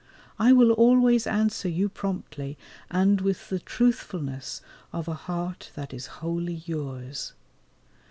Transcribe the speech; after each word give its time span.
I 0.39 0.51
will 0.51 0.71
always 0.71 1.27
answer 1.27 1.69
you 1.69 1.87
promptly, 1.87 2.57
and 2.89 3.21
with 3.21 3.49
the 3.49 3.59
truthfulness 3.59 4.63
of 4.91 5.07
a 5.07 5.13
heart 5.13 5.69
that 5.75 5.93
is 5.93 6.07
wholly 6.17 6.63
yours. 6.65 7.33